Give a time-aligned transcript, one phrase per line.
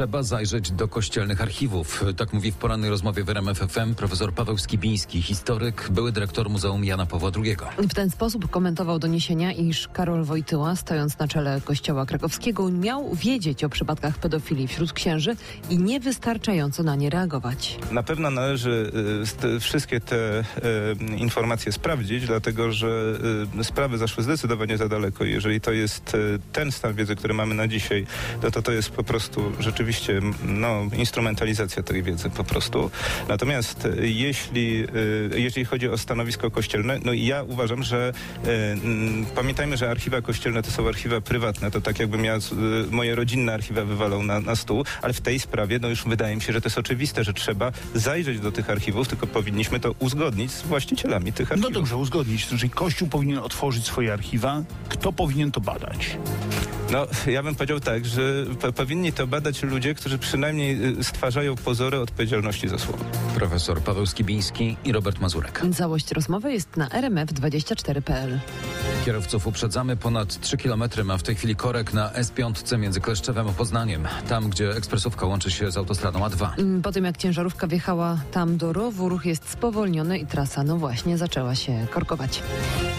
[0.00, 2.04] Trzeba zajrzeć do kościelnych archiwów.
[2.16, 6.84] Tak mówi w porannej rozmowie w RMF FM profesor Paweł Skibiński, historyk, były dyrektor Muzeum
[6.84, 7.56] Jana Pawła II.
[7.78, 13.64] W ten sposób komentował doniesienia, iż Karol Wojtyła, stojąc na czele kościoła krakowskiego, miał wiedzieć
[13.64, 15.36] o przypadkach pedofilii wśród księży
[15.70, 17.78] i niewystarczająco na nie reagować.
[17.90, 18.92] Na pewno należy
[19.44, 20.44] y, wszystkie te y,
[21.16, 23.18] informacje sprawdzić, dlatego że
[23.60, 25.24] y, sprawy zaszły zdecydowanie za daleko.
[25.24, 26.16] Jeżeli to jest
[26.52, 28.06] ten stan wiedzy, który mamy na dzisiaj,
[28.42, 29.89] no to to jest po prostu rzeczywiście
[30.44, 32.90] no, instrumentalizacja tej wiedzy po prostu.
[33.28, 34.86] Natomiast jeśli,
[35.34, 38.12] jeśli chodzi o stanowisko kościelne, no ja uważam, że
[39.34, 41.70] pamiętajmy, że archiwa kościelne to są archiwa prywatne.
[41.70, 42.38] To tak jakbym ja
[42.90, 46.42] moje rodzinne archiwa wywalał na, na stół, ale w tej sprawie no już wydaje mi
[46.42, 50.50] się, że to jest oczywiste, że trzeba zajrzeć do tych archiwów, tylko powinniśmy to uzgodnić
[50.50, 51.70] z właścicielami tych archiwów.
[51.72, 52.46] No dobrze, uzgodnić.
[52.46, 54.62] Czyli Kościół powinien otworzyć swoje archiwa.
[54.88, 56.16] Kto powinien to badać?
[56.92, 58.22] No, ja bym powiedział tak, że
[58.60, 63.04] po, powinni to badać ludzie, którzy przynajmniej y, stwarzają pozory odpowiedzialności za słowo.
[63.34, 65.62] Profesor Paweł Skibiński i Robert Mazurek.
[65.74, 68.40] Całość rozmowy jest na rmf24.pl.
[69.04, 73.52] Kierowców uprzedzamy ponad 3 km ma w tej chwili korek na S5 między Kleszczewem a
[73.52, 76.48] Poznaniem, tam gdzie ekspresówka łączy się z autostradą A2.
[76.58, 80.76] Mm, po tym jak ciężarówka wjechała tam do rowu, ruch jest spowolniony i trasa no
[80.76, 82.42] właśnie zaczęła się korkować.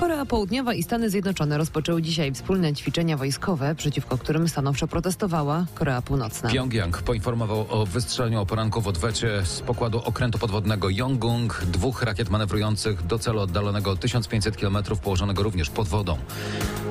[0.00, 6.02] Korea Południowa i Stany Zjednoczone rozpoczęły dzisiaj wspólne ćwiczenia wojskowe, przeciwko którym stanowczo protestowała Korea
[6.02, 6.50] Północna.
[6.50, 12.30] Pyongyang poinformował o wystrzeleniu o poranku w odwecie z pokładu okrętu podwodnego Yongung, dwóch rakiet
[12.30, 16.18] manewrujących do celu oddalonego 1500 km położonego również pod wodą.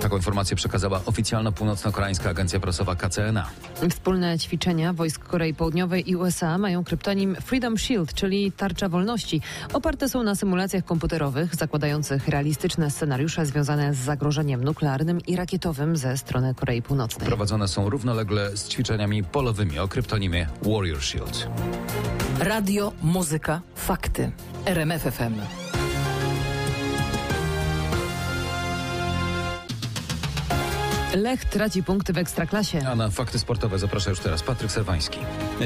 [0.02, 3.48] Taką informację przekazała oficjalna północno-koreańska agencja prasowa KCNA.
[3.90, 9.42] Wspólne ćwiczenia wojsk Korei Południowej i USA mają kryptonim Freedom Shield, czyli tarcza wolności.
[9.74, 16.18] Oparte są na symulacjach komputerowych zakładających realistyczne scenariusze związane z zagrożeniem nuklearnym i rakietowym ze
[16.18, 17.28] strony Korei Północnej.
[17.28, 21.48] Prowadzone są równolegle z ćwiczeniami polowymi o kryptonimie Warrior Shield.
[22.40, 24.32] Radio, muzyka, fakty.
[24.66, 25.06] RMF
[31.16, 32.88] Lech traci punkty w Ekstraklasie.
[32.88, 35.20] A na fakty sportowe zaprasza już teraz Patryk Serwański.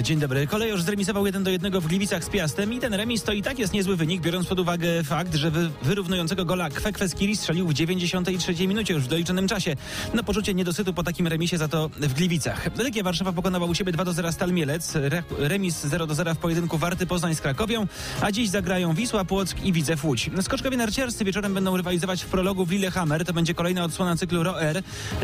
[0.03, 0.47] Dzień dobry.
[0.47, 3.59] Kolejorz zremisował 1 do 1 w Gliwicach z Piastem i ten remis to i tak
[3.59, 8.67] jest niezły wynik, biorąc pod uwagę fakt, że wy, wyrównującego gola Kwekweskiri strzelił w 93
[8.67, 9.75] minucie już w doliczonym czasie.
[10.13, 12.77] No poczucie niedosytu po takim remisie za to w Gliwicach.
[12.77, 16.35] Legia Warszawa pokonała u siebie 2 do 0 Stal Mielec, Re, remis 0 do 0
[16.35, 17.87] w pojedynku Warty Poznań z Krakowią,
[18.21, 20.29] a dziś zagrają Wisła, Płock i Widzew Łódź.
[20.41, 23.25] Skoczkowie narciarscy wieczorem będą rywalizować w prologu w Lillehammer.
[23.25, 24.55] To będzie kolejna odsłona cyklu ROR.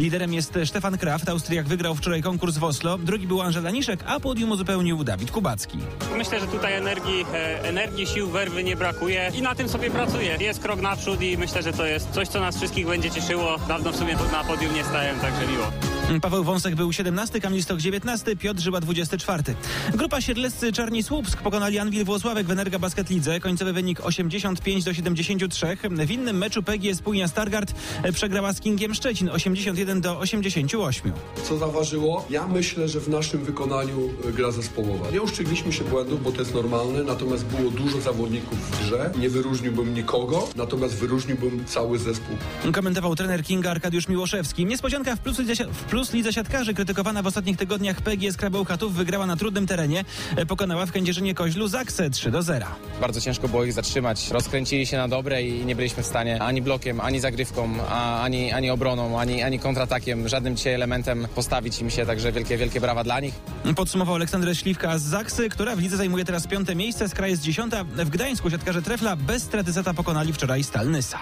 [0.07, 1.29] Liderem jest Stefan Kraft.
[1.29, 2.97] Austriak wygrał wczoraj konkurs w Oslo.
[2.97, 5.78] Drugi był Angela Niszek, a podium uzupełnił Dawid Kubacki.
[6.18, 10.38] Myślę, że tutaj energii, e, energii, sił, werwy nie brakuje i na tym sobie pracuje.
[10.40, 13.57] Jest krok naprzód i myślę, że to jest coś, co nas wszystkich będzie cieszyło.
[13.68, 15.97] Dawno w sumie na podium nie stałem, także miło.
[16.22, 19.44] Paweł Wąsek był 17, Kamil Stok 19, Piotr Żyła 24.
[19.94, 23.40] Grupa Siedleccy Czarni Słupsk pokonali Anwil Włosławek w Energa Basket Lidze.
[23.40, 25.78] Końcowy wynik 85 do 73.
[26.06, 27.73] W innym meczu PGS Spójnia Stargard
[28.13, 31.12] przegrała z Kingiem Szczecin 81 do 88.
[31.44, 32.25] Co zaważyło?
[32.29, 35.12] Ja myślę, że w naszym wykonaniu e, gra zespołowa.
[35.12, 39.12] Nie uszczygliśmy się błędów, bo to jest normalne, natomiast było dużo zawodników w grze.
[39.19, 42.38] Nie wyróżniłbym nikogo, natomiast wyróżniłbym cały zespół.
[42.74, 44.66] Komentował trener Kinga Arkadiusz Miłoszewski.
[44.66, 45.38] Niespodzianka w plus,
[45.72, 50.06] w plus lidze siatkarzy krytykowana w ostatnich tygodniach PGS Krabełchatów wygrała na trudnym terenie.
[50.47, 52.66] Pokonała w Kędzierzynie Koźlu Zaksę 3 do 0.
[53.02, 54.31] Bardzo ciężko było ich zatrzymać.
[54.31, 57.88] Rozkręcili się na dobre i nie byliśmy w stanie ani blokiem, ani zagrywką,
[58.22, 62.81] ani, ani obroną, ani, ani kontratakiem, żadnym dzisiaj elementem postawić im się, także wielkie, wielkie
[62.81, 63.34] brawa dla nich.
[63.75, 67.44] Podsumował Aleksander Śliwka z Zaksy, która w lidze zajmuje teraz piąte miejsce, z kraju jest
[67.44, 67.84] dziesiąta.
[67.84, 71.19] W Gdańsku siatkarze Trefla bez straty zeta pokonali wczoraj Stal Nysa.